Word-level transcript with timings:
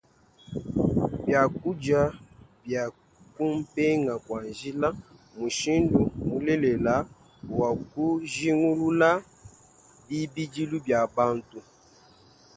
Biakudia 1.25 2.01
bia 2.63 2.83
kumpenga 3.33 4.13
kua 4.25 4.39
njila 4.51 4.89
mmushindu 4.95 6.01
mulelela 6.27 6.95
wa 7.59 7.69
kujingulula 7.91 9.09
bibidilu 10.07 10.77
bia 10.85 11.01
bantu. 11.15 11.59